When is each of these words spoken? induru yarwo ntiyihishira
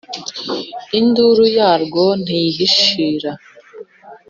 induru 0.99 1.45
yarwo 1.57 2.03
ntiyihishira 2.21 3.31